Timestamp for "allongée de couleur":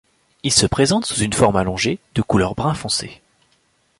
1.57-2.55